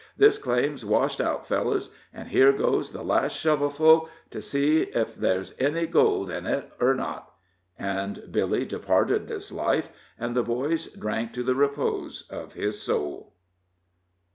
[0.17, 5.53] This claim's washed out, fellers, an' here goes the last shovelful, to see ef ther's
[5.59, 7.33] enny gold in it er not."
[7.77, 13.33] And Billy departed this life, and the boys drank to the repose of his soul.